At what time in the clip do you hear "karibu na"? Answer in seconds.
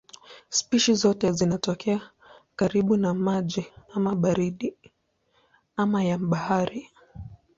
2.55-3.13